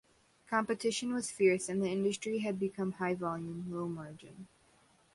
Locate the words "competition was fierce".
0.49-1.69